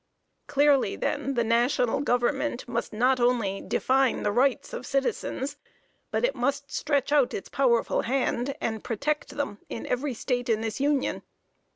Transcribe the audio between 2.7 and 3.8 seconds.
not only